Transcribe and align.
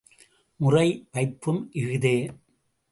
முறை 0.59 1.07
வைப்பும் 1.11 1.61
இஃதே. 1.73 2.17